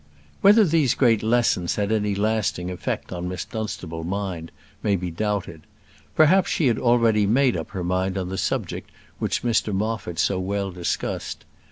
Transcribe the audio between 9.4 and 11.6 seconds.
Mr Moffat so well discussed.